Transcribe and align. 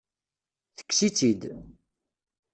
Tekkes-itt-id? 0.77 1.43